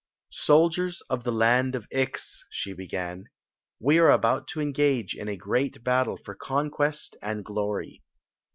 "Soldiers 0.47 1.01
of 1.11 1.23
the 1.23 1.31
land 1.31 1.75
of 1.75 1.85
Ix," 1.91 2.43
began, 2.75 3.25
"we 3.79 3.99
are 3.99 4.09
about 4.09 4.47
to 4.47 4.59
engage 4.59 5.13
in 5.13 5.27
a 5.27 5.35
great 5.37 5.83
battle 5.83 6.17
for 6.17 6.33
conquest 6.33 7.15
and 7.21 7.45
glory. 7.45 8.01